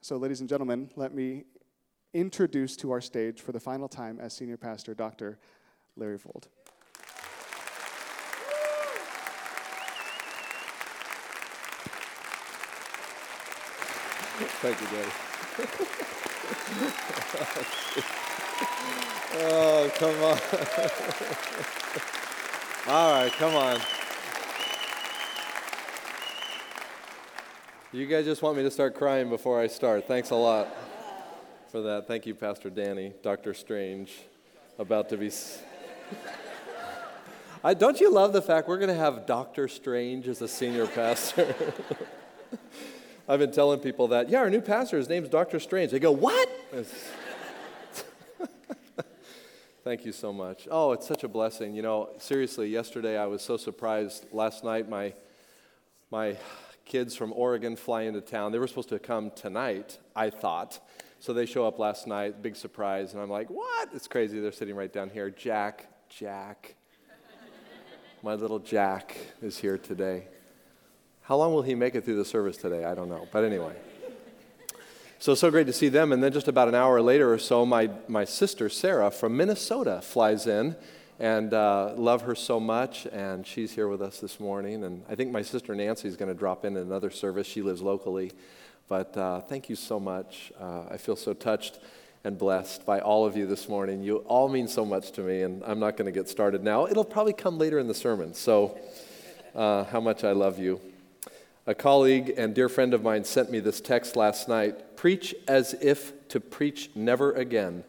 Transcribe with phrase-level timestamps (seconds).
[0.00, 1.42] So, ladies and gentlemen, let me
[2.14, 5.40] introduce to our stage for the final time as senior pastor Dr.
[5.96, 6.46] Larry Fold.
[14.60, 15.10] Thank you, Daddy.
[19.40, 20.38] oh, come on.
[22.94, 23.80] All right, come on.
[27.90, 30.06] You guys just want me to start crying before I start.
[30.06, 30.68] Thanks a lot
[31.72, 32.06] for that.
[32.06, 33.54] Thank you, Pastor Danny, Dr.
[33.54, 34.12] Strange,
[34.78, 35.30] about to be.
[37.64, 39.68] I, don't you love the fact we're going to have Dr.
[39.68, 41.54] Strange as a senior pastor?
[43.28, 45.58] I've been telling people that, yeah, our new pastor, his name's Dr.
[45.58, 45.90] Strange.
[45.90, 46.46] They go, what?
[49.82, 50.68] Thank you so much.
[50.70, 51.74] Oh, it's such a blessing.
[51.74, 54.26] You know, seriously, yesterday I was so surprised.
[54.30, 55.14] Last night, my,
[56.10, 56.36] my
[56.88, 58.50] kids from Oregon fly into town.
[58.50, 60.80] They were supposed to come tonight, I thought.
[61.20, 63.90] So they show up last night, big surprise, and I'm like, what?
[63.92, 64.40] It's crazy.
[64.40, 65.30] They're sitting right down here.
[65.30, 66.74] Jack, Jack.
[68.22, 70.26] My little Jack is here today.
[71.22, 72.84] How long will he make it through the service today?
[72.84, 73.28] I don't know.
[73.30, 73.74] But anyway.
[75.20, 76.12] So, so great to see them.
[76.12, 80.00] And then just about an hour later or so, my, my sister, Sarah, from Minnesota,
[80.00, 80.76] flies in
[81.18, 83.06] and uh, love her so much.
[83.06, 84.84] And she's here with us this morning.
[84.84, 87.46] And I think my sister Nancy is going to drop in another service.
[87.46, 88.32] She lives locally.
[88.88, 90.52] But uh, thank you so much.
[90.58, 91.78] Uh, I feel so touched
[92.24, 94.02] and blessed by all of you this morning.
[94.02, 96.86] You all mean so much to me, and I'm not going to get started now.
[96.86, 98.34] It'll probably come later in the sermon.
[98.34, 98.78] So,
[99.54, 100.80] uh, how much I love you.
[101.66, 105.74] A colleague and dear friend of mine sent me this text last night Preach as
[105.74, 107.84] if to preach never again,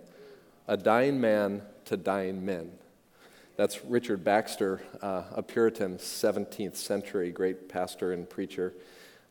[0.67, 2.71] a dying man to dying men.
[3.59, 8.73] That's Richard Baxter, uh, a Puritan, 17th century great pastor and preacher.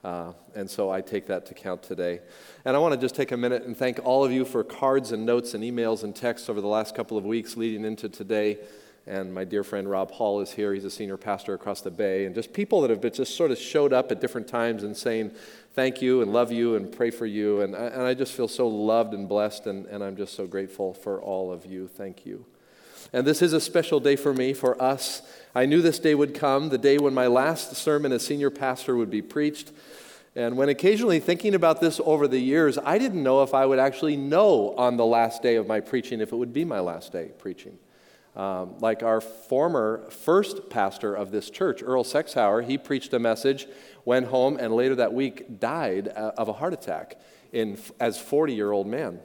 [0.04, 2.20] Uh, and so I take that to count today.
[2.66, 5.12] And I want to just take a minute and thank all of you for cards
[5.12, 8.58] and notes and emails and texts over the last couple of weeks leading into today.
[9.06, 10.74] And my dear friend Rob Hall is here.
[10.74, 12.26] He's a senior pastor across the bay.
[12.26, 14.94] And just people that have been, just sort of showed up at different times and
[14.94, 15.30] saying
[15.72, 17.62] thank you and love you and pray for you.
[17.62, 19.66] And I, and I just feel so loved and blessed.
[19.66, 21.88] And, and I'm just so grateful for all of you.
[21.88, 22.44] Thank you.
[23.12, 25.22] And this is a special day for me, for us.
[25.54, 28.96] I knew this day would come, the day when my last sermon as senior pastor
[28.96, 29.72] would be preached.
[30.36, 33.78] And when occasionally thinking about this over the years, I didn't know if I would
[33.78, 37.12] actually know on the last day of my preaching if it would be my last
[37.12, 37.78] day preaching.
[38.36, 43.66] Um, like our former first pastor of this church, Earl Sexhauer, he preached a message,
[44.04, 47.20] went home, and later that week died uh, of a heart attack
[47.52, 49.18] in, as 40 year old man.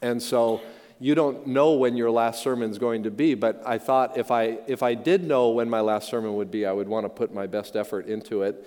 [0.00, 0.60] And so
[1.00, 4.30] you don't know when your last sermon is going to be, but I thought if
[4.30, 7.08] I, if I did know when my last sermon would be, I would want to
[7.10, 8.66] put my best effort into it.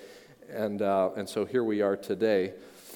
[0.50, 2.54] And, uh, and so here we are today.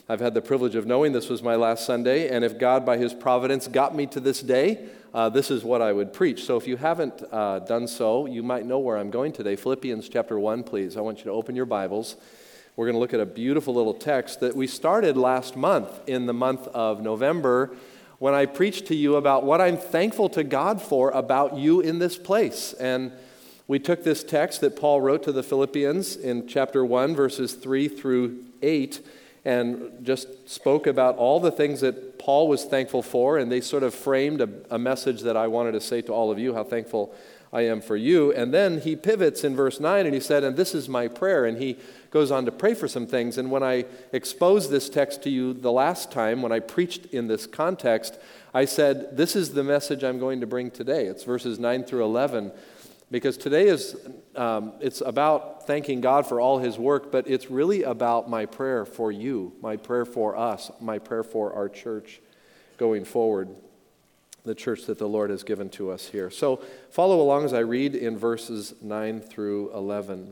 [0.08, 2.98] I've had the privilege of knowing this was my last Sunday, and if God, by
[2.98, 6.44] His providence, got me to this day, uh, this is what I would preach.
[6.44, 9.56] So if you haven't uh, done so, you might know where I'm going today.
[9.56, 10.96] Philippians chapter 1, please.
[10.96, 12.18] I want you to open your Bibles.
[12.76, 16.26] We're going to look at a beautiful little text that we started last month in
[16.26, 17.76] the month of November
[18.20, 22.00] when I preached to you about what I'm thankful to God for about you in
[22.00, 22.74] this place.
[22.74, 23.12] And
[23.68, 27.88] we took this text that Paul wrote to the Philippians in chapter 1, verses 3
[27.88, 29.06] through 8,
[29.44, 33.38] and just spoke about all the things that Paul was thankful for.
[33.38, 36.32] And they sort of framed a, a message that I wanted to say to all
[36.32, 37.14] of you how thankful
[37.52, 38.34] I am for you.
[38.34, 41.46] And then he pivots in verse 9 and he said, And this is my prayer.
[41.46, 41.78] And he
[42.16, 43.38] goes on to pray for some things.
[43.38, 43.84] And when I
[44.14, 48.18] exposed this text to you the last time, when I preached in this context,
[48.54, 51.08] I said, This is the message I'm going to bring today.
[51.08, 52.54] It's verses 9 through 11.
[53.12, 53.98] Because today is,
[54.34, 58.86] um, it's about thanking God for all his work, but it's really about my prayer
[58.86, 62.22] for you, my prayer for us, my prayer for our church
[62.78, 63.50] going forward,
[64.46, 66.30] the church that the Lord has given to us here.
[66.30, 70.32] So follow along as I read in verses 9 through 11.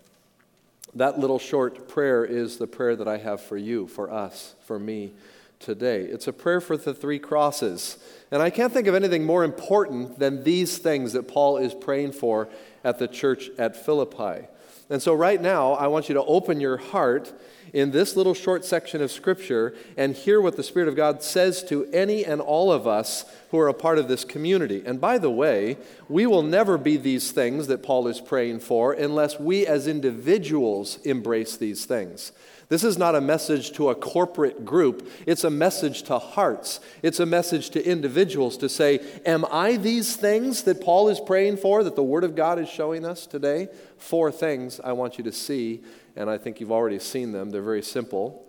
[0.95, 4.77] That little short prayer is the prayer that I have for you, for us, for
[4.77, 5.13] me
[5.59, 6.01] today.
[6.01, 7.97] It's a prayer for the three crosses.
[8.31, 12.11] And I can't think of anything more important than these things that Paul is praying
[12.11, 12.49] for
[12.83, 14.47] at the church at Philippi.
[14.89, 17.31] And so, right now, I want you to open your heart
[17.73, 21.63] in this little short section of Scripture and hear what the Spirit of God says
[21.65, 24.83] to any and all of us who are a part of this community.
[24.85, 25.77] And by the way,
[26.09, 30.99] we will never be these things that Paul is praying for unless we as individuals
[31.03, 32.31] embrace these things.
[32.71, 35.11] This is not a message to a corporate group.
[35.25, 36.79] It's a message to hearts.
[37.03, 41.57] It's a message to individuals to say, Am I these things that Paul is praying
[41.57, 43.67] for, that the Word of God is showing us today?
[43.97, 45.81] Four things I want you to see,
[46.15, 47.49] and I think you've already seen them.
[47.49, 48.45] They're very simple.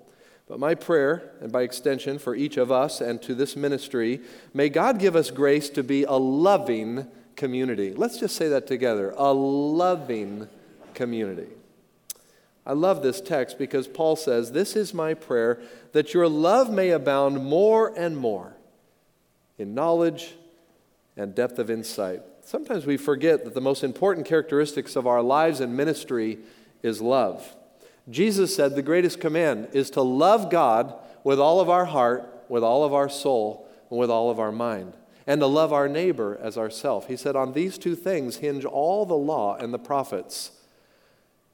[0.48, 4.20] But my prayer, and by extension for each of us and to this ministry,
[4.52, 7.06] may God give us grace to be a loving
[7.36, 7.94] community.
[7.94, 10.48] Let's just say that together a loving
[10.94, 11.48] community.
[12.64, 15.60] I love this text because Paul says, This is my prayer,
[15.92, 18.54] that your love may abound more and more
[19.58, 20.34] in knowledge
[21.16, 22.20] and depth of insight.
[22.44, 26.38] Sometimes we forget that the most important characteristics of our lives and ministry
[26.82, 27.56] is love.
[28.10, 30.94] Jesus said the greatest command is to love God
[31.24, 34.52] with all of our heart, with all of our soul, and with all of our
[34.52, 34.94] mind,
[35.26, 37.06] and to love our neighbor as ourself.
[37.06, 40.50] He said, On these two things hinge all the law and the prophets.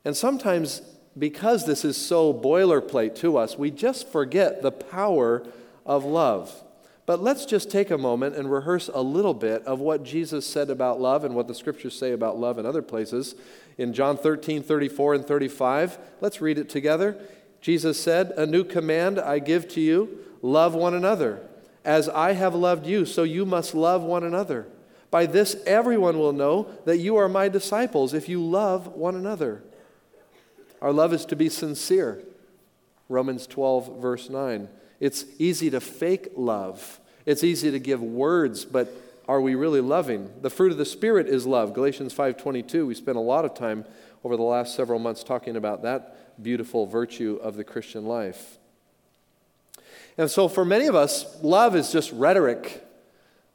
[0.05, 0.83] And sometimes
[1.19, 5.45] because this is so boilerplate to us, we just forget the power
[5.85, 6.63] of love.
[7.09, 10.69] But let's just take a moment and rehearse a little bit of what Jesus said
[10.69, 13.35] about love and what the scriptures say about love in other places.
[13.79, 17.19] In John 13, 34, and 35, let's read it together.
[17.63, 21.41] Jesus said, A new command I give to you love one another.
[21.83, 24.67] As I have loved you, so you must love one another.
[25.11, 29.63] By this, everyone will know that you are my disciples if you love one another.
[30.83, 32.23] Our love is to be sincere.
[33.09, 34.69] Romans 12, verse 9.
[35.01, 37.01] It's easy to fake love.
[37.27, 38.93] It's easy to give words, but
[39.29, 40.31] are we really loving?
[40.41, 41.75] The fruit of the spirit is love.
[41.75, 42.87] Galatians 5:22.
[42.87, 43.85] We spent a lot of time
[44.25, 48.59] over the last several months talking about that beautiful virtue of the Christian life.
[50.17, 52.85] And so for many of us, love is just rhetoric.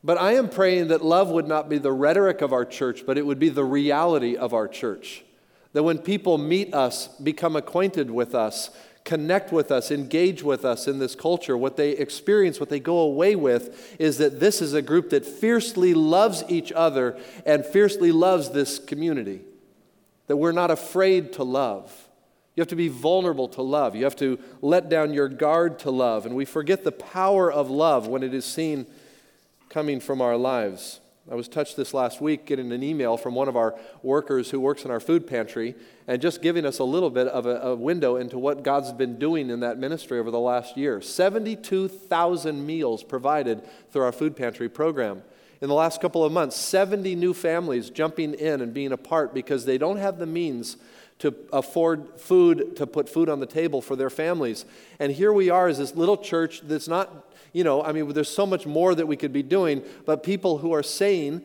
[0.04, 3.18] But I am praying that love would not be the rhetoric of our church, but
[3.18, 5.24] it would be the reality of our church.
[5.72, 8.69] That when people meet us, become acquainted with us,
[9.03, 13.00] connect with us, engage with us in this culture, what they experience, what they go
[13.00, 18.11] away with, is that this is a group that fiercely loves each other and fiercely
[18.11, 19.41] loves this community.
[20.27, 22.07] That we're not afraid to love.
[22.55, 23.95] You have to be vulnerable to love.
[23.95, 26.25] You have to let down your guard to love.
[26.25, 28.85] And we forget the power of love when it is seen
[29.69, 30.99] coming from our lives.
[31.31, 34.59] I was touched this last week getting an email from one of our workers who
[34.59, 35.73] works in our food pantry
[36.05, 39.17] and just giving us a little bit of a, a window into what God's been
[39.17, 40.99] doing in that ministry over the last year.
[40.99, 43.61] 72,000 meals provided
[43.91, 45.23] through our food pantry program.
[45.61, 49.33] In the last couple of months, 70 new families jumping in and being a part
[49.33, 50.75] because they don't have the means
[51.19, 54.65] to afford food, to put food on the table for their families.
[54.99, 58.29] And here we are as this little church that's not you know, I mean, there's
[58.29, 61.44] so much more that we could be doing, but people who are saying,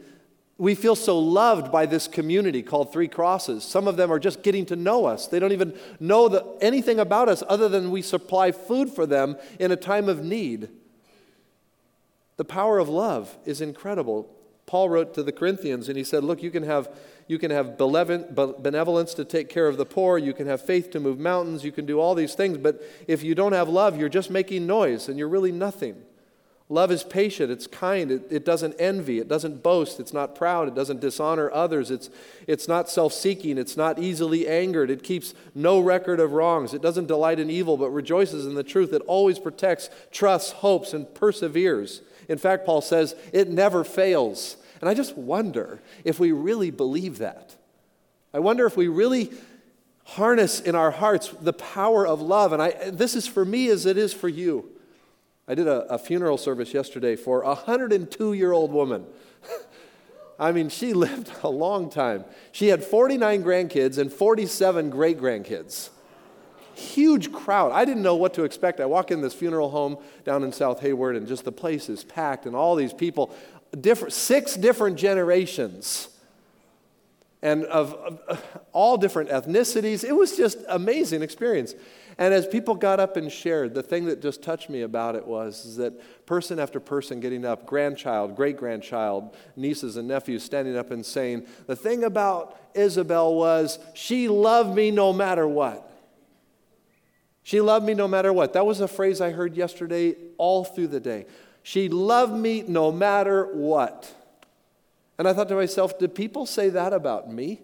[0.57, 3.63] we feel so loved by this community called Three Crosses.
[3.63, 5.29] Some of them are just getting to know us.
[5.29, 9.37] They don't even know the, anything about us other than we supply food for them
[9.61, 10.69] in a time of need.
[12.39, 14.29] The power of love is incredible.
[14.67, 16.89] Paul wrote to the Corinthians and he said, Look, you can have,
[17.29, 21.01] you can have benevolence to take care of the poor, you can have faith to
[21.01, 24.09] move mountains, you can do all these things, but if you don't have love, you're
[24.09, 26.03] just making noise and you're really nothing.
[26.71, 30.69] Love is patient, it's kind, it, it doesn't envy, it doesn't boast, it's not proud,
[30.69, 32.11] it doesn't dishonor others, it's,
[32.47, 36.83] it's not self seeking, it's not easily angered, it keeps no record of wrongs, it
[36.83, 41.15] doesn't delight in evil, but rejoices in the truth, it always protects, trusts, hopes, and
[41.15, 42.03] perseveres.
[42.29, 44.59] In fact, Paul says it never fails.
[44.81, 47.57] And I just wonder if we really believe that.
[48.33, 49.33] I wonder if we really
[50.05, 52.53] harness in our hearts the power of love.
[52.53, 54.71] And I, this is for me as it is for you.
[55.47, 59.07] I did a, a funeral service yesterday for a 102 year old woman.
[60.39, 62.25] I mean, she lived a long time.
[62.53, 65.91] She had 49 grandkids and 47 great grandkids
[66.79, 67.73] huge crowd.
[67.73, 68.81] I didn't know what to expect.
[68.81, 72.05] I walk in this funeral home down in South Hayward, and just the place is
[72.05, 73.35] packed, and all these people,
[73.79, 76.09] different, six different generations,
[77.43, 78.37] and of, of uh,
[78.73, 80.05] all different ethnicities.
[80.05, 81.75] It was just amazing experience.
[82.21, 85.25] And as people got up and shared, the thing that just touched me about it
[85.25, 90.91] was that person after person getting up, grandchild, great grandchild, nieces and nephews standing up
[90.91, 95.85] and saying, The thing about Isabel was she loved me no matter what.
[97.45, 98.53] She loved me no matter what.
[98.53, 101.27] That was a phrase I heard yesterday all through the day.
[101.63, 104.13] She loved me no matter what.
[105.19, 107.61] And I thought to myself, did people say that about me?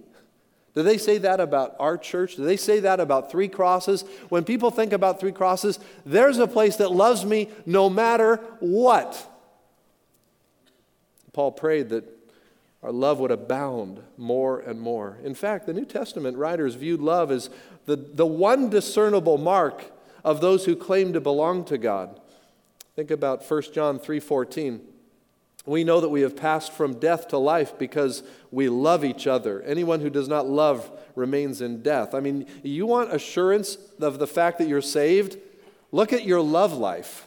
[0.74, 2.34] Do they say that about our church?
[2.34, 4.02] Do they say that about three crosses?
[4.28, 9.30] When people think about three crosses, there's a place that loves me no matter what.
[11.32, 12.04] Paul prayed that
[12.82, 15.16] our love would abound more and more.
[15.24, 17.50] In fact, the New Testament writers viewed love as
[17.86, 19.84] the, the one discernible mark
[20.24, 22.20] of those who claim to belong to God.
[22.96, 24.80] Think about 1 John 3:14.
[25.66, 29.62] We know that we have passed from death to life because we love each other.
[29.62, 32.14] Anyone who does not love remains in death.
[32.14, 35.38] I mean, you want assurance of the fact that you're saved?
[35.90, 37.26] Look at your love life.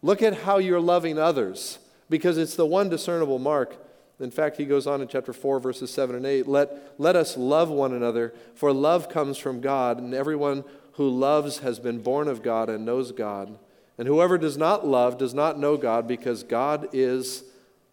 [0.00, 1.78] Look at how you're loving others
[2.08, 3.76] because it's the one discernible mark.
[4.20, 7.36] In fact, he goes on in chapter 4, verses 7 and 8 let, let us
[7.36, 12.28] love one another, for love comes from God, and everyone who loves has been born
[12.28, 13.58] of God and knows God.
[13.98, 17.44] And whoever does not love does not know God because God is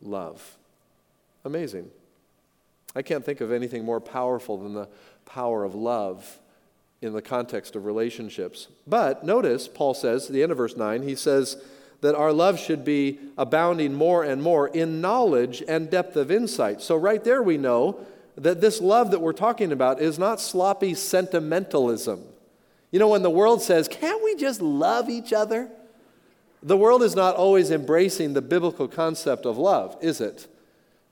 [0.01, 0.57] love.
[1.45, 1.89] Amazing.
[2.95, 4.87] I can't think of anything more powerful than the
[5.25, 6.39] power of love
[7.01, 8.67] in the context of relationships.
[8.87, 11.61] But notice, Paul says, at the end of verse 9, he says
[12.01, 16.81] that our love should be abounding more and more in knowledge and depth of insight.
[16.81, 20.93] So, right there, we know that this love that we're talking about is not sloppy
[20.93, 22.23] sentimentalism.
[22.91, 25.69] You know, when the world says, can't we just love each other?
[26.61, 30.47] The world is not always embracing the biblical concept of love, is it?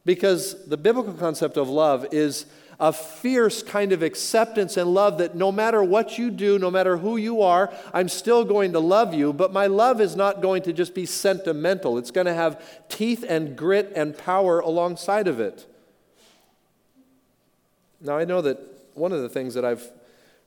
[0.05, 2.45] Because the biblical concept of love is
[2.79, 6.97] a fierce kind of acceptance and love that no matter what you do, no matter
[6.97, 10.61] who you are, I'm still going to love you, but my love is not going
[10.63, 11.97] to just be sentimental.
[11.97, 15.65] It's going to have teeth and grit and power alongside of it.
[17.99, 18.59] Now, I know that
[18.93, 19.91] one of the things that I've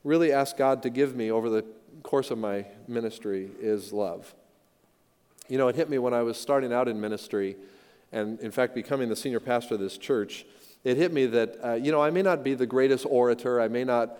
[0.03, 1.65] really asked God to give me over the
[2.01, 4.33] course of my ministry is love.
[5.51, 7.57] You know, it hit me when I was starting out in ministry
[8.13, 10.45] and, in fact, becoming the senior pastor of this church.
[10.85, 13.67] It hit me that, uh, you know, I may not be the greatest orator, I
[13.67, 14.17] may not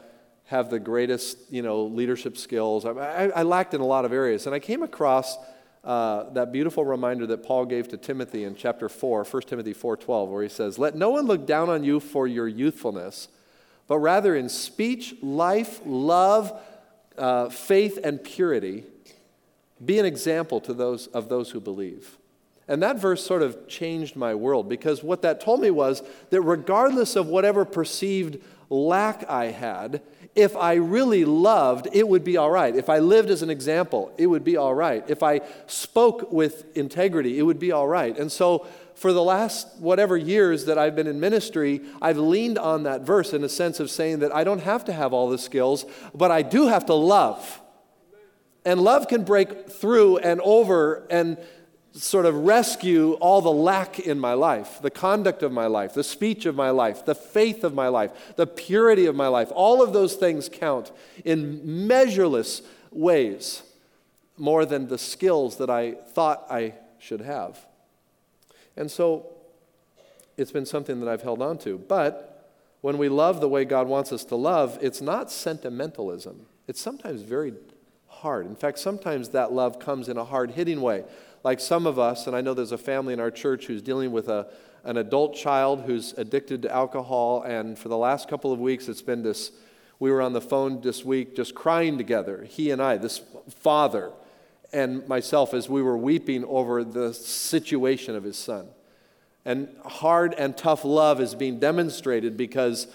[0.47, 2.83] have the greatest, you know, leadership skills.
[2.83, 4.45] I, I, I lacked in a lot of areas.
[4.45, 5.37] And I came across
[5.85, 10.27] uh, that beautiful reminder that Paul gave to Timothy in chapter 4, 1 Timothy 4.12,
[10.27, 13.29] where he says, Let no one look down on you for your youthfulness,
[13.87, 16.51] but rather in speech, life, love,
[17.17, 18.83] uh, faith, and purity–
[19.85, 22.17] be an example to those of those who believe.
[22.67, 26.41] And that verse sort of changed my world because what that told me was that
[26.41, 30.01] regardless of whatever perceived lack I had,
[30.35, 32.73] if I really loved, it would be all right.
[32.73, 35.03] If I lived as an example, it would be all right.
[35.09, 38.17] If I spoke with integrity, it would be all right.
[38.17, 42.83] And so, for the last whatever years that I've been in ministry, I've leaned on
[42.83, 45.37] that verse in a sense of saying that I don't have to have all the
[45.37, 47.60] skills, but I do have to love.
[48.63, 51.37] And love can break through and over and
[51.93, 56.03] sort of rescue all the lack in my life, the conduct of my life, the
[56.03, 59.51] speech of my life, the faith of my life, the purity of my life.
[59.53, 60.91] All of those things count
[61.25, 63.63] in measureless ways
[64.37, 67.59] more than the skills that I thought I should have.
[68.77, 69.27] And so
[70.37, 71.77] it's been something that I've held on to.
[71.77, 76.45] But when we love the way God wants us to love, it's not sentimentalism.
[76.67, 77.53] It's sometimes very
[78.21, 78.45] hard.
[78.45, 81.03] In fact, sometimes that love comes in a hard hitting way.
[81.43, 84.11] Like some of us, and I know there's a family in our church who's dealing
[84.11, 84.47] with a,
[84.83, 89.01] an adult child who's addicted to alcohol, and for the last couple of weeks, it's
[89.01, 89.51] been this.
[89.99, 94.11] We were on the phone this week just crying together, he and I, this father
[94.71, 98.67] and myself, as we were weeping over the situation of his son.
[99.43, 102.87] And hard and tough love is being demonstrated because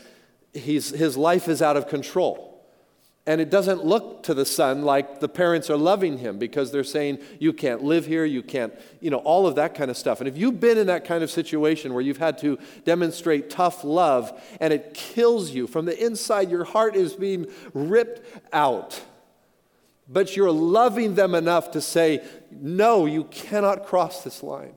[0.55, 2.56] he's, his life is out of control.
[3.29, 6.85] And it doesn't look to the son like the parents are loving him because they're
[6.85, 10.21] saying, you can't live here, you can't, you know, all of that kind of stuff.
[10.21, 13.83] And if you've been in that kind of situation where you've had to demonstrate tough
[13.83, 19.03] love and it kills you from the inside, your heart is being ripped out.
[20.09, 24.75] But you're loving them enough to say, no, you cannot cross this line.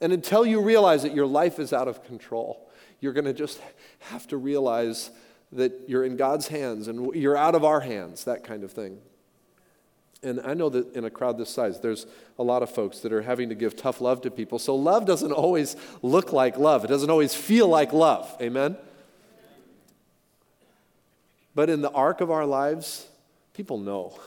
[0.00, 3.60] And until you realize that your life is out of control, you're going to just
[3.98, 5.10] have to realize
[5.52, 8.98] that you're in God's hands and you're out of our hands, that kind of thing.
[10.22, 12.06] And I know that in a crowd this size, there's
[12.38, 14.58] a lot of folks that are having to give tough love to people.
[14.58, 18.36] So love doesn't always look like love, it doesn't always feel like love.
[18.40, 18.76] Amen?
[21.54, 23.06] But in the arc of our lives,
[23.54, 24.18] people know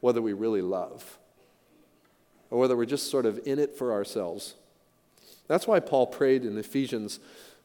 [0.00, 1.18] whether we really love
[2.50, 4.54] or whether we're just sort of in it for ourselves.
[5.48, 7.20] That's why Paul prayed in Ephesians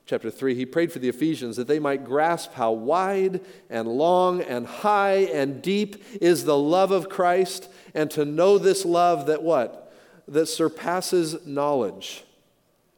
[0.06, 4.42] chapter 3, he prayed for the Ephesians that they might grasp how wide and long
[4.42, 9.44] and high and deep is the love of Christ and to know this love that
[9.44, 9.94] what?
[10.28, 12.24] That surpasses knowledge.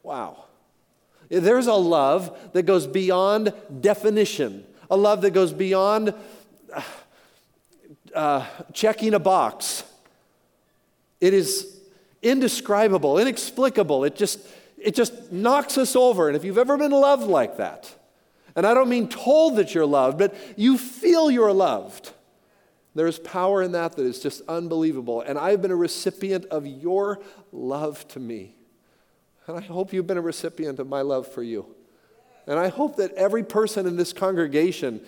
[0.02, 0.46] Wow.
[1.30, 6.14] There's a love that goes beyond definition, a love that goes beyond
[8.14, 9.84] uh, checking a box.
[11.20, 11.80] It is
[12.22, 14.04] indescribable, inexplicable.
[14.04, 14.40] It just,
[14.84, 16.28] it just knocks us over.
[16.28, 17.94] And if you've ever been loved like that,
[18.56, 22.12] and I don't mean told that you're loved, but you feel you're loved,
[22.94, 25.22] there is power in that that is just unbelievable.
[25.22, 27.20] And I've been a recipient of your
[27.52, 28.56] love to me.
[29.48, 31.66] And I hope you've been a recipient of my love for you.
[32.46, 35.02] And I hope that every person in this congregation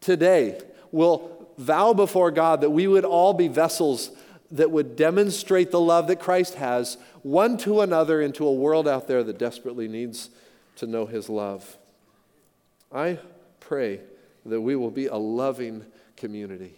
[0.00, 0.60] today
[0.92, 4.10] will vow before God that we would all be vessels
[4.50, 9.06] that would demonstrate the love that Christ has one to another into a world out
[9.06, 10.30] there that desperately needs
[10.76, 11.76] to know his love.
[12.92, 13.18] I
[13.60, 14.00] pray
[14.44, 15.84] that we will be a loving
[16.16, 16.74] community.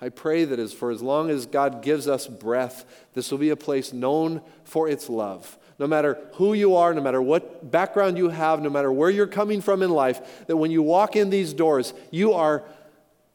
[0.00, 3.50] I pray that as for as long as God gives us breath, this will be
[3.50, 5.58] a place known for its love.
[5.78, 9.26] No matter who you are, no matter what background you have, no matter where you're
[9.26, 12.64] coming from in life, that when you walk in these doors, you are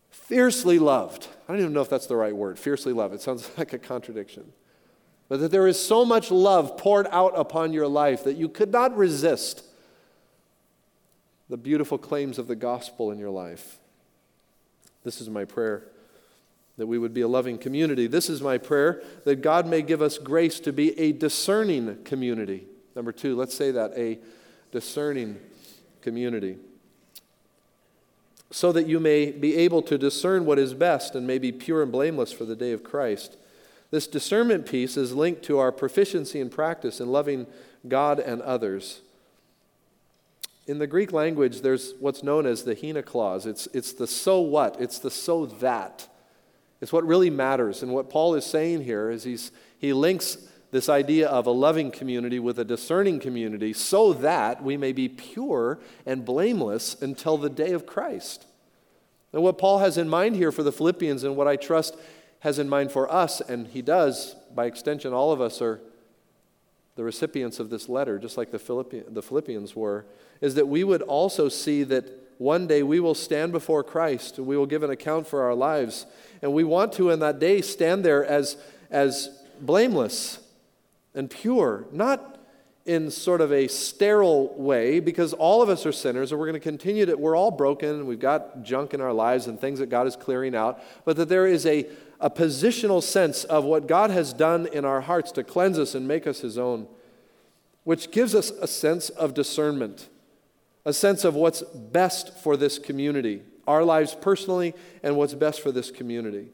[0.09, 1.27] fiercely loved.
[1.47, 3.13] I don't even know if that's the right word, fiercely loved.
[3.13, 4.51] It sounds like a contradiction.
[5.27, 8.71] But that there is so much love poured out upon your life that you could
[8.71, 9.65] not resist
[11.49, 13.79] the beautiful claims of the gospel in your life.
[15.03, 15.83] This is my prayer
[16.77, 18.07] that we would be a loving community.
[18.07, 22.65] This is my prayer that God may give us grace to be a discerning community.
[22.95, 24.19] Number two, let's say that a
[24.71, 25.39] discerning
[26.01, 26.57] community
[28.55, 31.83] so that you may be able to discern what is best and may be pure
[31.83, 33.35] and blameless for the day of Christ.
[33.91, 37.47] This discernment piece is linked to our proficiency and practice in loving
[37.85, 39.01] God and others.
[40.67, 43.45] In the Greek language, there's what's known as the hina clause.
[43.45, 46.07] It's, it's the so what, it's the so that.
[46.79, 47.83] It's what really matters.
[47.83, 50.37] And what Paul is saying here is he's, he links
[50.75, 55.07] this idea of a loving community with a discerning community so that we may be
[55.07, 58.45] pure and blameless until the day of Christ.
[59.31, 61.95] And what Paul has in mind here for the Philippians, and what I trust
[62.41, 65.79] has in mind for us, and he does, by extension, all of us are
[66.97, 70.05] the recipients of this letter, just like the, Philippi- the Philippians were,
[70.41, 72.03] is that we would also see that
[72.37, 75.55] one day we will stand before Christ and we will give an account for our
[75.55, 76.05] lives.
[76.41, 78.57] And we want to, in that day, stand there as,
[78.91, 79.29] as
[79.61, 80.41] blameless
[81.15, 82.35] and pure, not
[82.85, 86.53] in sort of a sterile way, because all of us are sinners and we're going
[86.53, 89.79] to continue to, we're all broken and we've got junk in our lives and things
[89.79, 91.87] that God is clearing out, but that there is a,
[92.19, 96.07] a positional sense of what God has done in our hearts to cleanse us and
[96.07, 96.87] make us His own,
[97.85, 100.07] which gives us a sense of discernment,
[100.85, 105.71] a sense of what's best for this community, our lives personally, and what's best for
[105.71, 106.49] this community.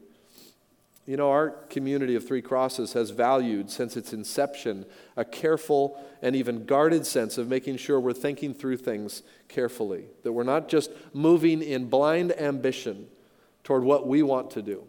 [1.04, 4.86] You know, our community of Three Crosses has valued since its inception
[5.16, 10.32] a careful and even guarded sense of making sure we're thinking through things carefully, that
[10.32, 13.08] we're not just moving in blind ambition
[13.64, 14.84] toward what we want to do.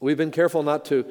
[0.00, 1.04] We've been careful not to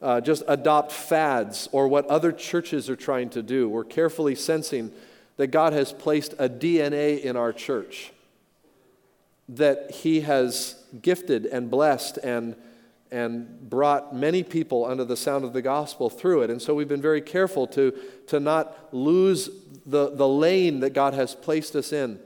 [0.00, 3.68] uh, just adopt fads or what other churches are trying to do.
[3.68, 4.92] We're carefully sensing
[5.36, 8.12] that God has placed a DNA in our church,
[9.48, 12.54] that He has gifted and blessed and
[13.10, 16.50] and brought many people under the sound of the gospel through it.
[16.50, 17.94] And so we've been very careful to,
[18.26, 19.48] to not lose
[19.86, 22.18] the, the lane that God has placed us in.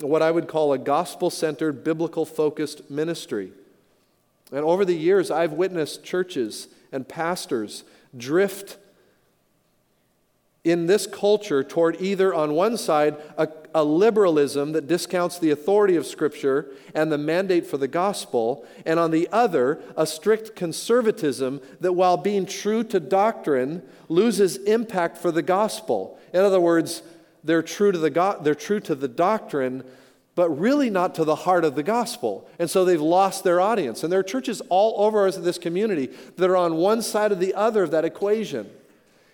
[0.00, 3.52] What I would call a gospel centered, biblical focused ministry.
[4.50, 7.84] And over the years, I've witnessed churches and pastors
[8.16, 8.78] drift
[10.70, 15.96] in this culture toward either, on one side, a, a, liberalism that discounts the authority
[15.96, 21.60] of Scripture and the mandate for the gospel, and on the other, a strict conservatism
[21.80, 26.18] that, while being true to doctrine, loses impact for the gospel.
[26.32, 27.02] In other words,
[27.44, 29.84] they're true to the, go- they're true to the doctrine,
[30.34, 32.48] but really not to the heart of the gospel.
[32.58, 34.02] And so they've lost their audience.
[34.02, 37.32] And there are churches all over us in this community that are on one side
[37.32, 38.70] or the other of that equation.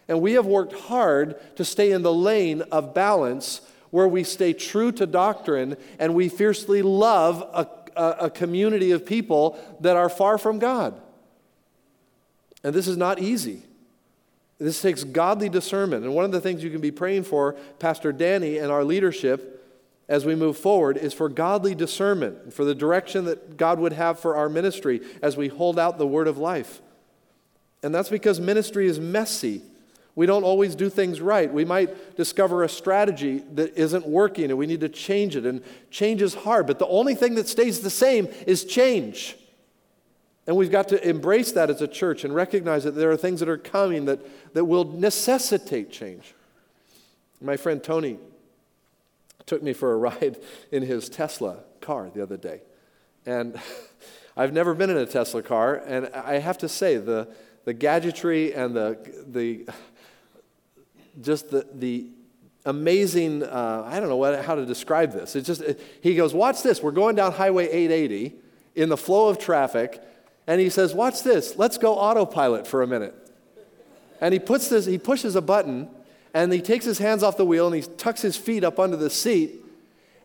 [0.08, 4.52] And we have worked hard to stay in the lane of balance where we stay
[4.52, 10.08] true to doctrine and we fiercely love a, a, a, community of people that are
[10.08, 11.00] far from God.
[12.64, 13.62] And this is not easy.
[14.58, 16.04] This takes godly discernment.
[16.04, 19.64] And one of the things you can be praying for, Pastor Danny and our leadership,
[20.08, 24.18] as we move forward, is for godly discernment, for the direction that God would have
[24.18, 26.80] for our ministry as we hold out the word of life.
[27.82, 29.62] And that's because ministry is messy.
[30.16, 31.52] We don't always do things right.
[31.52, 35.44] We might discover a strategy that isn't working and we need to change it.
[35.44, 39.36] And change is hard, but the only thing that stays the same is change.
[40.46, 43.40] And we've got to embrace that as a church and recognize that there are things
[43.40, 44.20] that are coming that,
[44.54, 46.34] that will necessitate change.
[47.40, 48.18] My friend Tony
[49.46, 50.36] took me for a ride
[50.70, 52.60] in his Tesla car the other day.
[53.26, 53.58] And
[54.36, 57.28] I've never been in a Tesla car, and I have to say, the,
[57.64, 58.98] the gadgetry and the,
[59.28, 59.66] the
[61.20, 62.06] just the, the
[62.64, 65.36] amazing, uh, I don't know what, how to describe this.
[65.36, 66.82] It's just, it, he goes, Watch this.
[66.82, 68.34] We're going down Highway 880
[68.74, 70.02] in the flow of traffic,
[70.46, 71.56] and he says, Watch this.
[71.56, 73.14] Let's go autopilot for a minute.
[74.20, 75.88] And he puts this, he pushes a button,
[76.32, 78.96] and he takes his hands off the wheel and he tucks his feet up under
[78.96, 79.60] the seat,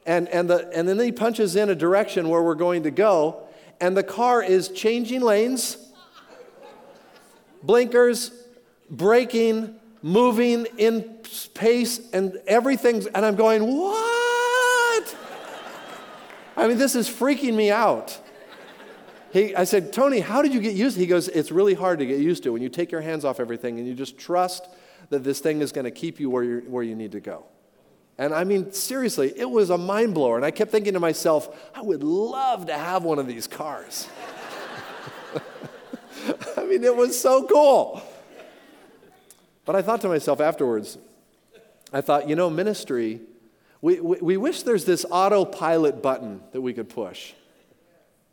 [0.06, 3.48] and, and, the, and then he punches in a direction where we're going to go,
[3.80, 5.78] and the car is changing lanes,
[7.62, 8.32] blinkers,
[8.90, 11.20] braking, moving in
[11.54, 15.16] pace, and everything's, and I'm going, what?
[16.56, 18.20] I mean, this is freaking me out.
[19.32, 20.96] He, I said, Tony, how did you get used?
[20.96, 21.06] To it?
[21.06, 23.40] He goes, it's really hard to get used to when you take your hands off
[23.40, 24.68] everything and you just trust
[25.10, 27.46] that this thing is going to keep you where, you where you need to go.
[28.18, 30.36] And I mean, seriously, it was a mind blower.
[30.36, 34.10] And I kept thinking to myself, I would love to have one of these cars.
[36.58, 38.04] I mean, it was so cool.
[39.70, 40.98] But I thought to myself afterwards,
[41.94, 43.22] I thought, you know, ministry,
[43.84, 47.34] we, we, we wish there's this autopilot button that we could push.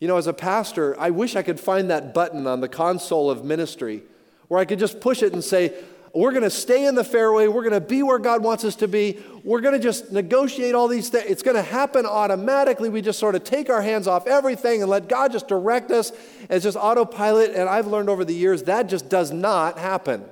[0.00, 3.30] You know, as a pastor, I wish I could find that button on the console
[3.30, 4.02] of ministry
[4.48, 5.74] where I could just push it and say,
[6.14, 7.48] we're going to stay in the fairway.
[7.48, 9.22] We're going to be where God wants us to be.
[9.44, 11.26] We're going to just negotiate all these things.
[11.28, 12.88] It's going to happen automatically.
[12.88, 16.12] We just sort of take our hands off everything and let God just direct us.
[16.48, 17.50] It's just autopilot.
[17.50, 20.24] And I've learned over the years that just does not happen.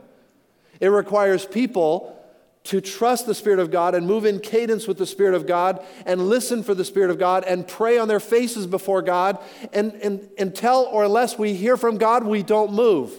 [0.85, 2.15] It requires people
[2.65, 5.83] to trust the Spirit of God and move in cadence with the Spirit of God
[6.05, 9.39] and listen for the Spirit of God and pray on their faces before God.
[9.73, 13.19] And, and until or unless we hear from God, we don't move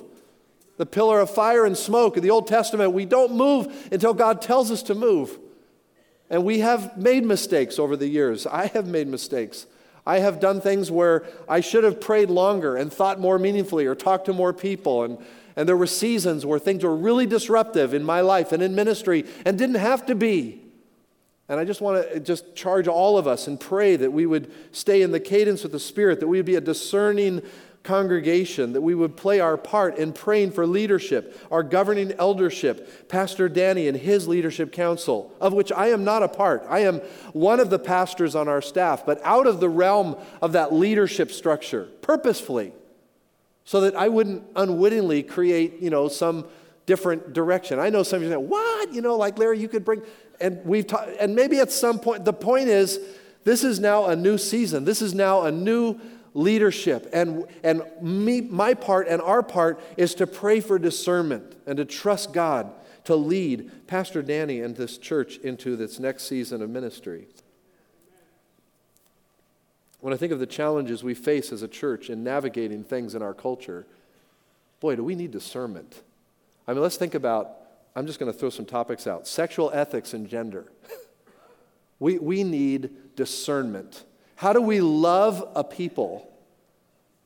[0.78, 2.92] the pillar of fire and smoke in the Old Testament.
[2.92, 5.40] We don't move until God tells us to move.
[6.30, 8.46] And we have made mistakes over the years.
[8.46, 9.66] I have made mistakes.
[10.06, 13.96] I have done things where I should have prayed longer and thought more meaningfully or
[13.96, 15.04] talked to more people.
[15.04, 15.18] And,
[15.56, 19.26] and there were seasons where things were really disruptive in my life and in ministry
[19.46, 20.62] and didn't have to be.
[21.48, 24.52] And I just want to just charge all of us and pray that we would
[24.72, 27.42] stay in the cadence of the Spirit, that we would be a discerning
[27.86, 33.48] congregation that we would play our part in praying for leadership, our governing eldership, Pastor
[33.48, 36.66] Danny and his leadership council, of which I am not a part.
[36.68, 37.00] I am
[37.32, 41.32] one of the pastors on our staff, but out of the realm of that leadership
[41.32, 42.74] structure, purposefully,
[43.66, 46.46] so that I wouldn't unwittingly create, you know, some
[46.86, 47.80] different direction.
[47.80, 48.94] I know some of you say, "What?
[48.94, 50.04] You know, like Larry, you could bring,"
[50.40, 52.26] and we've ta- and maybe at some point.
[52.26, 53.00] The point is,
[53.44, 54.86] this is now a new season.
[54.86, 56.00] This is now a new
[56.36, 57.10] leadership.
[57.14, 61.86] And, and me, my part and our part is to pray for discernment and to
[61.86, 62.72] trust God
[63.06, 67.28] to lead Pastor Danny and this church into this next season of ministry.
[70.06, 73.24] When I think of the challenges we face as a church in navigating things in
[73.24, 73.88] our culture,
[74.80, 76.04] boy, do we need discernment.
[76.68, 77.50] I mean, let's think about,
[77.96, 80.72] I'm just going to throw some topics out sexual ethics and gender.
[82.00, 84.04] we, we need discernment.
[84.36, 86.32] How do we love a people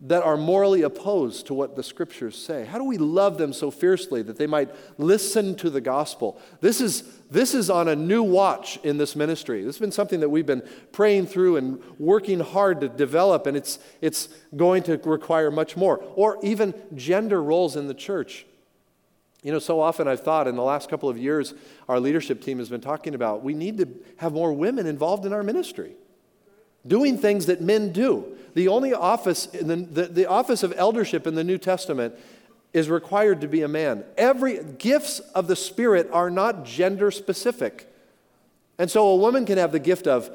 [0.02, 2.64] that are morally opposed to what the scriptures say?
[2.64, 6.40] How do we love them so fiercely that they might listen to the gospel?
[6.62, 9.60] This is, this is on a new watch in this ministry.
[9.60, 13.58] This has been something that we've been praying through and working hard to develop, and
[13.58, 16.02] it's, it's going to require much more.
[16.16, 18.46] Or even gender roles in the church.
[19.44, 21.54] You know, so often I've thought in the last couple of years,
[21.90, 25.34] our leadership team has been talking about we need to have more women involved in
[25.34, 25.96] our ministry
[26.90, 28.36] doing things that men do.
[28.56, 32.16] The only office, the, the, the office of eldership in the New Testament
[32.74, 34.04] is required to be a man.
[34.18, 37.88] Every gifts of the Spirit are not gender specific.
[38.78, 40.30] And so a woman can have the gift of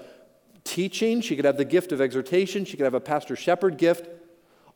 [0.65, 4.09] teaching, she could have the gift of exhortation, she could have a pastor shepherd gift.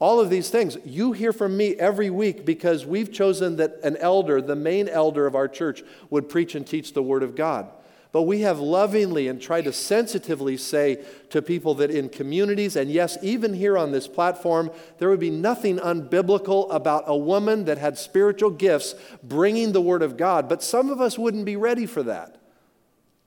[0.00, 0.76] All of these things.
[0.84, 5.26] You hear from me every week because we've chosen that an elder, the main elder
[5.26, 7.68] of our church, would preach and teach the Word of God.
[8.10, 12.90] But we have lovingly and tried to sensitively say to people that in communities, and
[12.90, 17.76] yes, even here on this platform, there would be nothing unbiblical about a woman that
[17.76, 20.48] had spiritual gifts bringing the Word of God.
[20.48, 22.36] But some of us wouldn't be ready for that.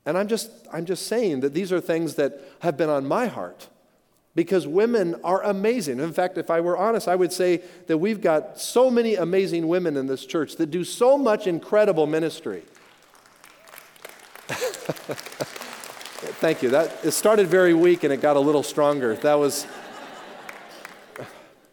[0.05, 3.27] And I'm just, I'm just saying that these are things that have been on my
[3.27, 3.67] heart
[4.33, 5.99] because women are amazing.
[5.99, 9.67] In fact, if I were honest, I would say that we've got so many amazing
[9.67, 12.63] women in this church that do so much incredible ministry.
[16.39, 16.69] Thank you.
[16.69, 19.15] That it started very weak and it got a little stronger.
[19.15, 19.65] That was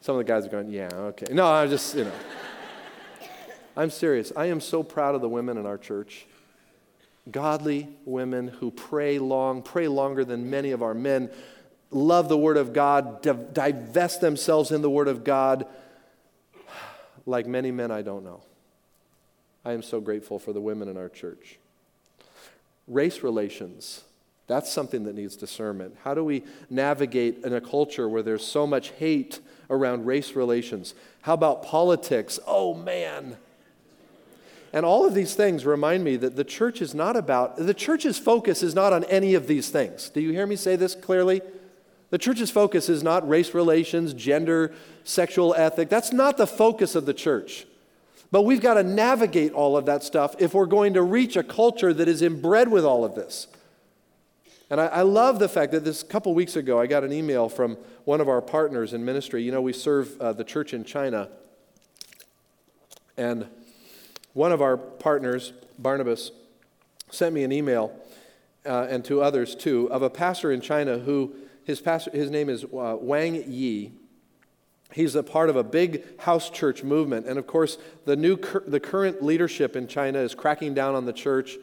[0.08, 1.26] some of the guys are going, yeah, okay.
[1.34, 2.12] No, I'm just, you know.
[3.76, 4.32] I'm serious.
[4.34, 6.26] I am so proud of the women in our church.
[7.30, 11.28] godly women who pray long, pray longer than many of our men,
[11.90, 13.20] love the Word of God,
[13.52, 15.66] divest themselves in the Word of God,
[17.26, 18.40] like many men I don't know.
[19.62, 21.58] I am so grateful for the women in our church.
[22.88, 24.03] Race relations.
[24.46, 25.96] That's something that needs discernment.
[26.05, 30.94] How do we navigate in a culture where there's so much hate around race relations?
[31.22, 32.40] How about politics?
[32.46, 33.37] Oh, man.
[34.72, 38.18] And all of these things remind me that the church is not about, the church's
[38.18, 40.09] focus is not on any of these things.
[40.09, 41.42] Do you hear me say this clearly?
[42.11, 44.72] The church's focus is not race relations, gender,
[45.05, 45.90] sexual ethic.
[45.90, 47.66] That's not the focus of the church.
[48.30, 51.42] But we've got to navigate all of that stuff if we're going to reach a
[51.42, 53.46] culture that is inbred with all of this.
[54.70, 57.48] And I, I love the fact that this couple weeks ago, I got an email
[57.48, 59.42] from one of our partners in ministry.
[59.42, 61.28] You know, we serve uh, the church in China.
[63.16, 63.46] And
[64.34, 66.30] one of our partners, Barnabas,
[67.10, 67.98] sent me an email,
[68.66, 72.48] uh, and to others too, of a pastor in China who his, pastor, his name
[72.48, 73.92] is uh, Wang Yi.
[74.92, 77.27] He's a part of a big house church movement.
[77.27, 81.12] And of course, the, new, the current leadership in China is cracking down on the
[81.12, 81.57] church.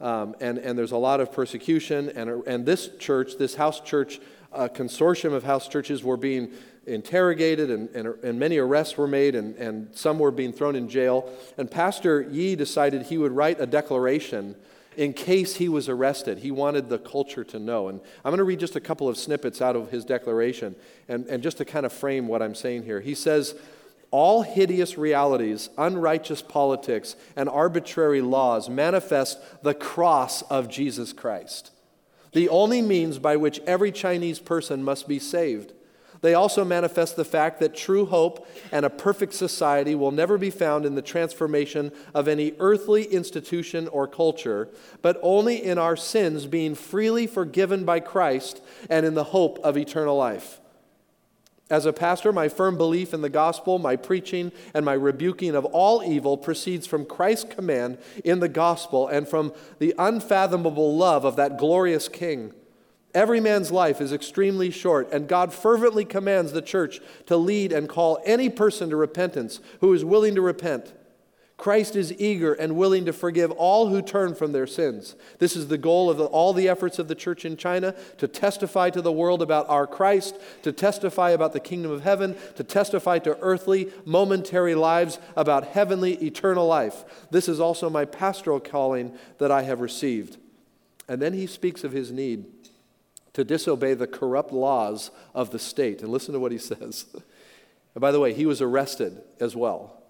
[0.00, 2.10] Um, and, and there's a lot of persecution.
[2.10, 4.20] And, and this church, this house church
[4.52, 6.50] uh, consortium of house churches, were being
[6.86, 10.88] interrogated, and, and, and many arrests were made, and, and some were being thrown in
[10.88, 11.30] jail.
[11.58, 14.54] And Pastor Yi decided he would write a declaration
[14.96, 16.38] in case he was arrested.
[16.38, 17.88] He wanted the culture to know.
[17.88, 20.74] And I'm going to read just a couple of snippets out of his declaration,
[21.08, 23.00] and, and just to kind of frame what I'm saying here.
[23.00, 23.54] He says,
[24.10, 31.72] all hideous realities, unrighteous politics, and arbitrary laws manifest the cross of Jesus Christ,
[32.32, 35.72] the only means by which every Chinese person must be saved.
[36.22, 40.50] They also manifest the fact that true hope and a perfect society will never be
[40.50, 44.68] found in the transformation of any earthly institution or culture,
[45.02, 49.76] but only in our sins being freely forgiven by Christ and in the hope of
[49.76, 50.60] eternal life.
[51.68, 55.64] As a pastor, my firm belief in the gospel, my preaching, and my rebuking of
[55.64, 61.34] all evil proceeds from Christ's command in the gospel and from the unfathomable love of
[61.36, 62.52] that glorious King.
[63.16, 67.88] Every man's life is extremely short, and God fervently commands the church to lead and
[67.88, 70.92] call any person to repentance who is willing to repent.
[71.56, 75.16] Christ is eager and willing to forgive all who turn from their sins.
[75.38, 78.28] This is the goal of the, all the efforts of the church in China to
[78.28, 82.64] testify to the world about our Christ, to testify about the kingdom of heaven, to
[82.64, 87.26] testify to earthly, momentary lives about heavenly, eternal life.
[87.30, 90.36] This is also my pastoral calling that I have received.
[91.08, 92.44] And then he speaks of his need
[93.36, 96.00] to disobey the corrupt laws of the state.
[96.00, 97.04] And listen to what he says.
[97.12, 100.02] And by the way, he was arrested as well.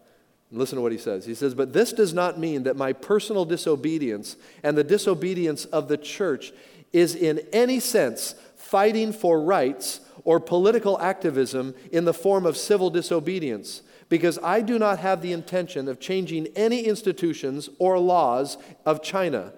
[0.53, 1.27] Listen to what he says.
[1.27, 5.89] He says, But this does not mean that my personal disobedience and the disobedience of
[5.89, 6.53] the church
[6.93, 12.91] is in any sense fighting for rights or political activism in the form of civil
[12.91, 19.03] disobedience, because I do not have the intention of changing any institutions or laws of
[19.03, 19.53] China.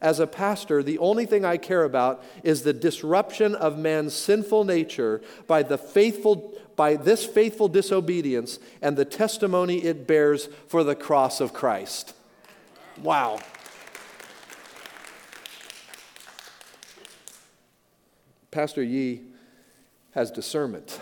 [0.00, 4.64] As a pastor, the only thing I care about is the disruption of man's sinful
[4.64, 10.94] nature by the faithful by this faithful disobedience and the testimony it bears for the
[10.94, 12.14] cross of Christ.
[13.02, 13.38] Wow.
[18.50, 19.22] Pastor Yi
[20.12, 21.00] has discernment,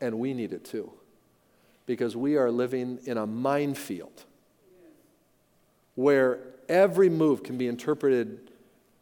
[0.00, 0.92] and we need it too,
[1.86, 4.24] because we are living in a minefield
[5.94, 6.38] where
[6.72, 8.40] every move can be interpreted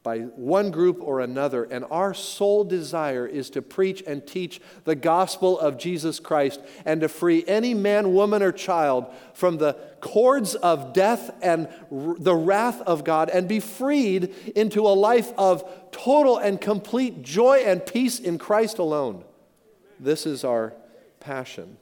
[0.02, 4.94] by one group or another, and our sole desire is to preach and teach the
[4.94, 10.54] gospel of Jesus Christ and to free any man, woman, or child from the cords
[10.54, 15.68] of death and r- the wrath of God and be freed into a life of
[15.92, 19.22] total and complete joy and peace in Christ alone.
[19.98, 20.72] This is our
[21.20, 21.76] passion.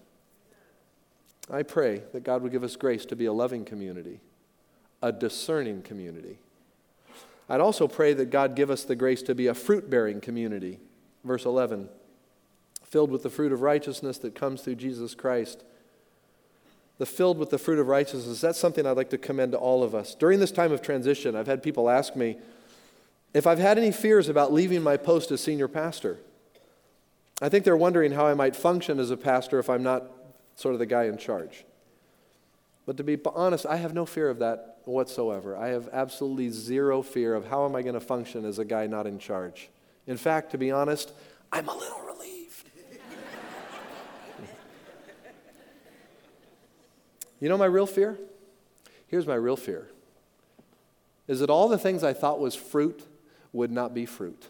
[1.49, 4.21] I pray that God would give us grace to be a loving community
[5.03, 6.39] a discerning community.
[7.49, 10.81] I'd also pray that God give us the grace to be a fruit bearing community.
[11.25, 11.89] Verse 11
[12.89, 15.63] filled with the fruit of righteousness that comes through Jesus Christ.
[16.97, 19.83] The filled with the fruit of righteousness, that's something I'd like to commend to all
[19.83, 20.15] of us.
[20.15, 22.39] During this time of transition, I've had people ask me
[23.35, 26.19] if I've had any fears about leaving my post as senior pastor.
[27.43, 30.11] I think they're wondering how I might function as a pastor if I'm not
[30.57, 31.65] sort of the guy in charge.
[32.87, 35.57] But to be honest, I have no fear of that whatsoever.
[35.57, 38.87] I have absolutely zero fear of how am I going to function as a guy
[38.87, 39.69] not in charge.
[40.07, 41.13] In fact, to be honest,
[41.53, 42.71] I'm a little relieved.
[47.41, 48.19] you know my real fear?
[49.07, 49.89] Here's my real fear
[51.29, 53.05] is that all the things I thought was fruit
[53.53, 54.47] would not be fruit.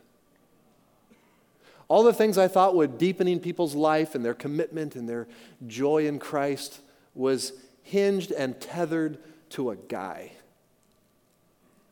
[1.89, 5.27] All the things I thought would deepening people's life and their commitment and their
[5.67, 6.81] joy in Christ
[7.15, 9.19] was hinged and tethered
[9.51, 10.33] to a guy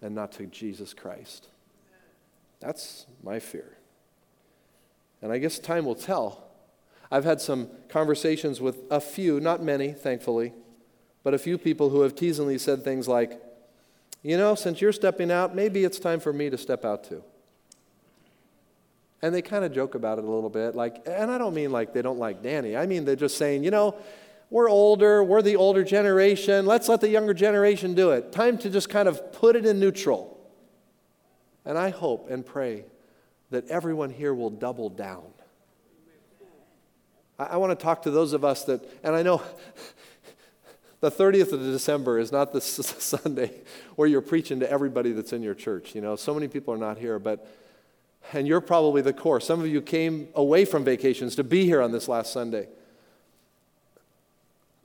[0.03, 1.49] and not to Jesus Christ.
[2.61, 3.77] That's my fear.
[5.23, 6.45] And I guess time will tell.
[7.11, 10.53] I've had some conversations with a few, not many, thankfully,
[11.23, 13.41] but a few people who have teasingly said things like,
[14.23, 17.23] you know, since you're stepping out, maybe it's time for me to step out too.
[19.23, 21.73] And they kind of joke about it a little bit, like, and I don't mean
[21.73, 22.77] like they don't like Danny.
[22.77, 23.95] I mean they're just saying, you know,
[24.51, 28.33] we're older, we're the older generation, let's let the younger generation do it.
[28.33, 30.33] Time to just kind of put it in neutral.
[31.65, 32.85] And I hope and pray
[33.51, 35.25] that everyone here will double down.
[37.39, 39.43] I, I want to talk to those of us that, and I know
[41.01, 43.51] the 30th of December is not the Sunday
[43.97, 45.95] where you're preaching to everybody that's in your church.
[45.95, 47.49] You know, so many people are not here, but,
[48.33, 49.41] and you're probably the core.
[49.41, 52.69] Some of you came away from vacations to be here on this last Sunday.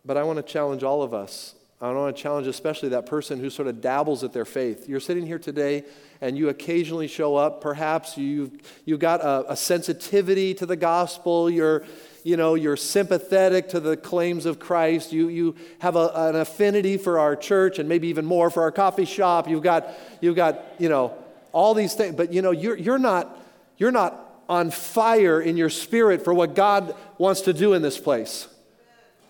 [0.03, 1.55] But I want to challenge all of us.
[1.81, 4.87] I want to challenge especially that person who sort of dabbles at their faith.
[4.87, 5.83] You're sitting here today
[6.21, 7.59] and you occasionally show up.
[7.59, 8.51] Perhaps you've,
[8.85, 11.49] you've got a, a sensitivity to the gospel.
[11.49, 11.83] You're,
[12.23, 15.11] you know, you're sympathetic to the claims of Christ.
[15.11, 18.71] You, you have a, an affinity for our church and maybe even more for our
[18.71, 19.49] coffee shop.
[19.49, 21.15] You've got, you've got you know,
[21.51, 22.15] all these things.
[22.15, 23.39] But, you know, you're, you're, not,
[23.77, 27.97] you're not on fire in your spirit for what God wants to do in this
[27.97, 28.47] place.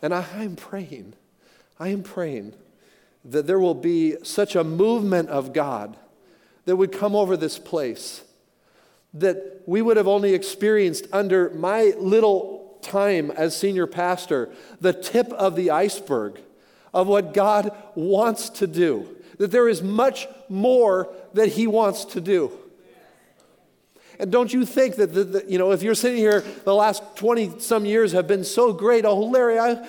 [0.01, 1.13] And I, I'm praying,
[1.79, 2.53] I am praying
[3.23, 5.95] that there will be such a movement of God
[6.65, 8.23] that would come over this place
[9.13, 15.31] that we would have only experienced under my little time as senior pastor the tip
[15.33, 16.39] of the iceberg
[16.93, 19.17] of what God wants to do.
[19.37, 22.51] That there is much more that He wants to do.
[24.21, 27.01] And don't you think that, the, the, you know, if you're sitting here, the last
[27.15, 29.03] 20 some years have been so great.
[29.03, 29.83] Oh, Larry, I,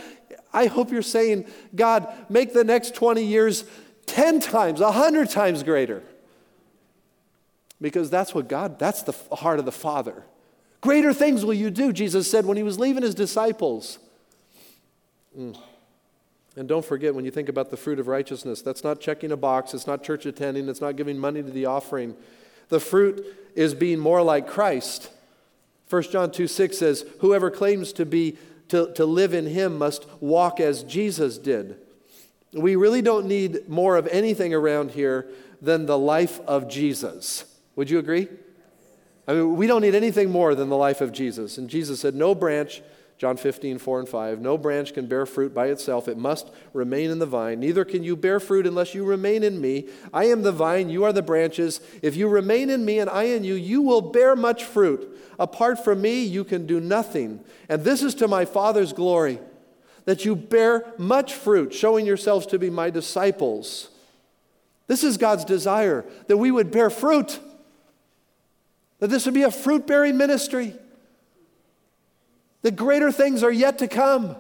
[0.55, 3.65] I hope you're saying, God, make the next 20 years
[4.07, 6.03] 10 times, 100 times greater.
[7.79, 10.25] Because that's what God, that's the heart of the Father.
[10.81, 13.99] Greater things will you do, Jesus said when he was leaving his disciples.
[15.39, 15.59] Mm.
[16.57, 19.37] And don't forget, when you think about the fruit of righteousness, that's not checking a
[19.37, 22.17] box, it's not church attending, it's not giving money to the offering.
[22.73, 25.11] The fruit is being more like Christ.
[25.91, 28.39] 1 John 2 6 says, Whoever claims to be
[28.71, 31.77] to, to live in him must walk as Jesus did.
[32.55, 35.29] We really don't need more of anything around here
[35.61, 37.45] than the life of Jesus.
[37.77, 38.29] Would you agree?
[39.29, 41.59] I mean, we don't need anything more than the life of Jesus.
[41.59, 42.81] And Jesus said, No branch
[43.23, 44.41] John 15, 4 and 5.
[44.41, 47.61] No branch can bear fruit by itself, it must remain in the vine.
[47.61, 49.87] Neither can you bear fruit unless you remain in me.
[50.13, 51.81] I am the vine, you are the branches.
[52.03, 55.17] If you remain in me and I in you, you will bear much fruit.
[55.39, 57.45] Apart from me, you can do nothing.
[57.69, 59.39] And this is to my Father's glory,
[60.05, 63.91] that you bear much fruit, showing yourselves to be my disciples.
[64.89, 67.39] This is God's desire, that we would bear fruit,
[68.99, 70.75] that this would be a fruit bearing ministry.
[72.63, 74.37] The greater things are yet to come.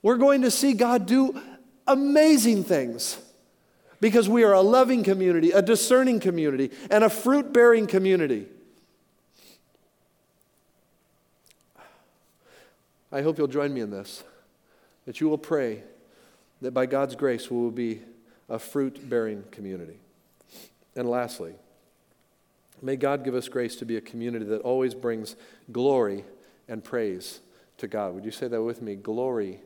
[0.00, 1.40] We're going to see God do
[1.86, 3.18] amazing things
[4.00, 8.46] because we are a loving community, a discerning community, and a fruit bearing community.
[13.10, 14.24] I hope you'll join me in this,
[15.06, 15.82] that you will pray
[16.60, 18.02] that by God's grace we will be
[18.48, 19.98] a fruit bearing community.
[20.96, 21.54] And lastly,
[22.82, 25.36] may God give us grace to be a community that always brings
[25.72, 26.24] glory
[26.68, 27.40] and praise
[27.78, 28.14] to God.
[28.14, 28.94] Would you say that with me?
[28.94, 29.58] Glory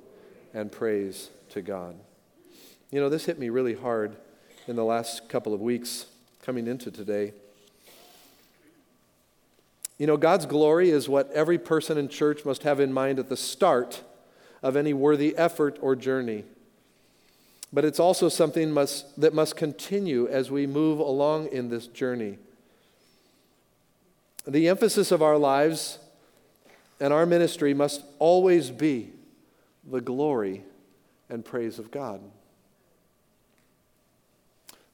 [0.55, 1.97] and praise to God.
[2.91, 4.17] You know, this hit me really hard
[4.67, 6.07] in the last couple of weeks
[6.43, 7.33] coming into today.
[9.99, 13.29] You know, God's glory is what every person in church must have in mind at
[13.29, 14.03] the start
[14.63, 16.45] of any worthy effort or journey.
[17.73, 22.39] But it's also something must, that must continue as we move along in this journey.
[24.47, 25.99] The emphasis of our lives
[27.01, 29.13] and our ministry must always be
[29.89, 30.63] the glory
[31.29, 32.21] and praise of God.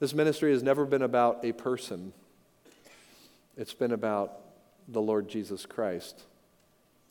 [0.01, 2.13] This ministry has never been about a person,
[3.57, 4.41] it's been about
[4.89, 6.23] the Lord Jesus Christ.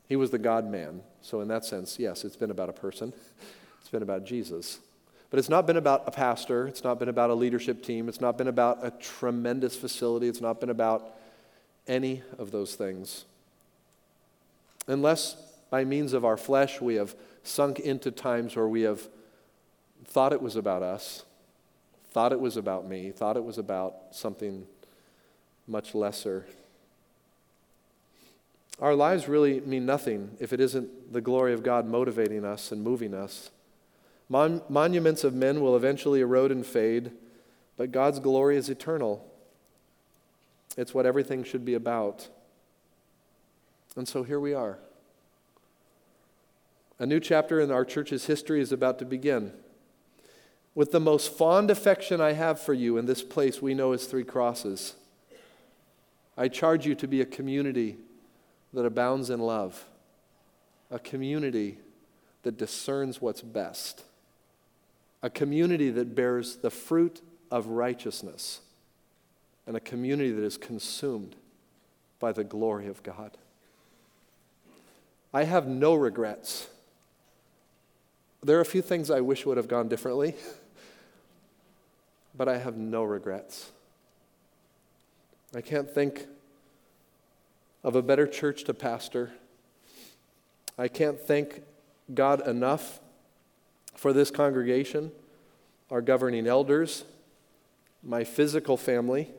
[0.06, 1.00] He was the God man.
[1.22, 3.12] So, in that sense, yes, it's been about a person,
[3.80, 4.78] it's been about Jesus.
[5.30, 8.20] But it's not been about a pastor, it's not been about a leadership team, it's
[8.20, 11.16] not been about a tremendous facility, it's not been about
[11.88, 13.24] any of those things.
[14.86, 15.36] Unless
[15.70, 19.08] by means of our flesh we have sunk into times where we have
[20.04, 21.24] thought it was about us,
[22.10, 24.66] thought it was about me, thought it was about something
[25.66, 26.46] much lesser.
[28.80, 32.82] Our lives really mean nothing if it isn't the glory of God motivating us and
[32.82, 33.50] moving us.
[34.28, 37.12] Mon- monuments of men will eventually erode and fade,
[37.76, 39.24] but God's glory is eternal.
[40.76, 42.28] It's what everything should be about.
[43.96, 44.78] And so here we are.
[46.98, 49.52] A new chapter in our church's history is about to begin.
[50.74, 54.06] With the most fond affection I have for you in this place we know as
[54.06, 54.94] Three Crosses,
[56.36, 57.96] I charge you to be a community
[58.72, 59.84] that abounds in love,
[60.90, 61.78] a community
[62.42, 64.02] that discerns what's best,
[65.22, 68.60] a community that bears the fruit of righteousness,
[69.66, 71.36] and a community that is consumed
[72.18, 73.36] by the glory of God.
[75.34, 76.68] I have no regrets.
[78.44, 80.36] There are a few things I wish would have gone differently,
[82.36, 83.72] but I have no regrets.
[85.52, 86.26] I can't think
[87.82, 89.32] of a better church to pastor.
[90.78, 91.62] I can't thank
[92.14, 93.00] God enough
[93.96, 95.10] for this congregation,
[95.90, 97.02] our governing elders,
[98.04, 99.32] my physical family,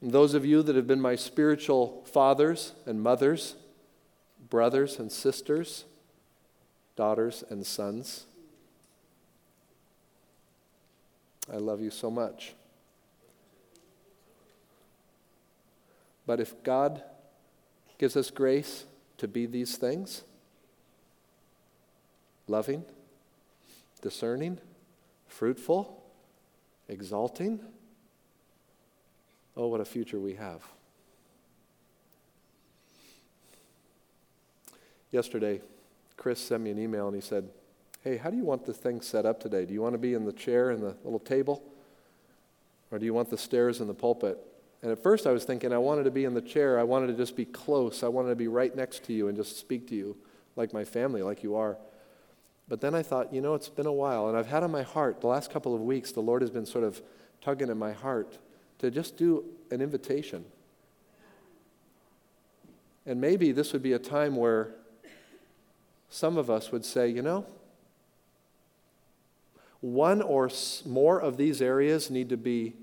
[0.00, 3.56] and those of you that have been my spiritual fathers and mothers,
[4.50, 5.84] brothers and sisters,
[6.96, 8.26] daughters and sons.
[11.52, 12.54] I love you so much.
[16.26, 17.02] But if God
[17.96, 18.84] gives us grace
[19.16, 20.22] to be these things
[22.46, 22.84] loving,
[24.02, 24.58] discerning,
[25.26, 26.02] fruitful,
[26.88, 27.60] exalting
[29.58, 30.62] oh, what a future we have.
[35.10, 35.60] Yesterday,
[36.16, 37.48] Chris sent me an email and he said,
[38.02, 39.64] Hey, how do you want the thing set up today?
[39.64, 41.62] Do you want to be in the chair and the little table?
[42.90, 44.38] Or do you want the stairs and the pulpit?
[44.82, 46.78] And at first I was thinking I wanted to be in the chair.
[46.78, 48.02] I wanted to just be close.
[48.02, 50.16] I wanted to be right next to you and just speak to you
[50.56, 51.76] like my family, like you are.
[52.68, 54.28] But then I thought, you know, it's been a while.
[54.28, 56.66] And I've had on my heart, the last couple of weeks, the Lord has been
[56.66, 57.00] sort of
[57.40, 58.38] tugging at my heart
[58.78, 60.44] to just do an invitation.
[63.06, 64.74] And maybe this would be a time where
[66.10, 67.44] some of us would say, you know,
[69.80, 70.50] one or
[70.84, 72.74] more of these areas need to be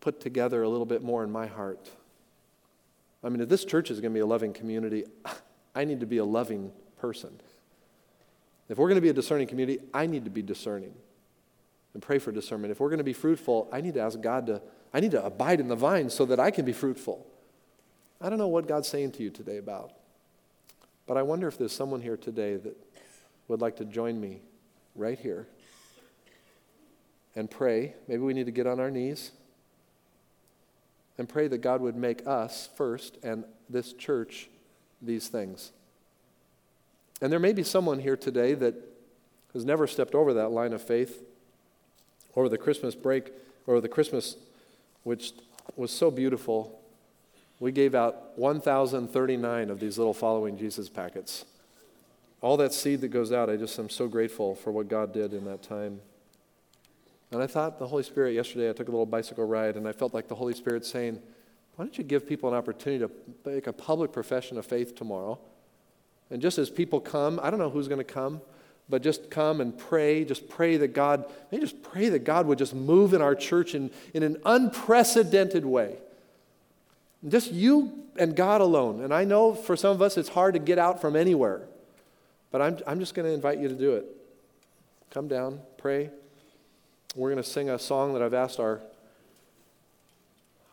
[0.00, 1.90] put together a little bit more in my heart.
[3.22, 5.04] I mean, if this church is going to be a loving community,
[5.74, 7.30] I need to be a loving person.
[8.68, 10.94] If we're going to be a discerning community, I need to be discerning
[11.92, 12.70] and pray for discernment.
[12.70, 14.62] If we're going to be fruitful, I need to ask God to,
[14.94, 17.26] I need to abide in the vine so that I can be fruitful.
[18.20, 19.92] I don't know what God's saying to you today about,
[21.10, 22.76] but I wonder if there's someone here today that
[23.48, 24.42] would like to join me
[24.94, 25.48] right here
[27.34, 27.94] and pray.
[28.06, 29.32] Maybe we need to get on our knees
[31.18, 34.48] and pray that God would make us first and this church
[35.02, 35.72] these things.
[37.20, 38.76] And there may be someone here today that
[39.52, 41.24] has never stepped over that line of faith
[42.36, 43.32] over the Christmas break,
[43.66, 44.36] or the Christmas,
[45.02, 45.32] which
[45.74, 46.79] was so beautiful.
[47.60, 51.44] We gave out 1,039 of these little following Jesus packets.
[52.40, 55.34] All that seed that goes out, I just am so grateful for what God did
[55.34, 56.00] in that time.
[57.30, 59.92] And I thought the Holy Spirit, yesterday I took a little bicycle ride and I
[59.92, 61.20] felt like the Holy Spirit saying,
[61.76, 63.10] Why don't you give people an opportunity to
[63.48, 65.38] make a public profession of faith tomorrow?
[66.30, 68.40] And just as people come, I don't know who's going to come,
[68.88, 70.24] but just come and pray.
[70.24, 73.74] Just pray that God, maybe just pray that God would just move in our church
[73.74, 75.98] in, in an unprecedented way.
[77.28, 79.02] Just you and God alone.
[79.02, 81.62] And I know for some of us it's hard to get out from anywhere,
[82.50, 84.06] but I'm, I'm just going to invite you to do it.
[85.10, 86.10] Come down, pray.
[87.14, 88.80] We're going to sing a song that I've asked our,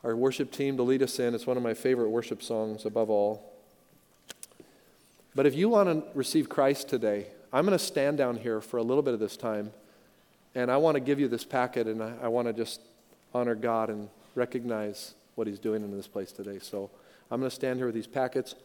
[0.04, 1.34] our worship team to lead us in.
[1.34, 3.54] It's one of my favorite worship songs above all.
[5.36, 8.78] But if you want to receive Christ today, I'm going to stand down here for
[8.78, 9.72] a little bit of this time,
[10.56, 12.82] and I want to give you this packet, and I, I want to just
[13.34, 16.60] honor God and recognize what He's doing in this place today.
[16.62, 16.90] So
[17.32, 18.56] I'm going to stand here with these packets.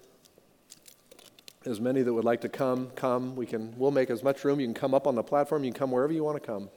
[1.64, 3.36] As many that would like to come, come.
[3.36, 4.58] We can, we'll make as much room.
[4.58, 5.62] You can come up on the platform.
[5.62, 6.68] You can come wherever you want to come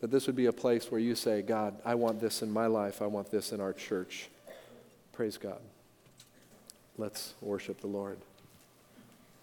[0.00, 2.66] that this would be a place where you say, God, I want this in my
[2.66, 3.00] life.
[3.00, 4.28] I want this in our church.
[5.12, 5.60] Praise God.
[6.98, 8.18] Let's worship the Lord.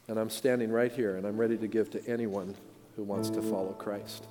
[0.08, 2.56] And I'm standing right here and I'm ready to give to anyone
[2.96, 4.26] who wants to follow Christ.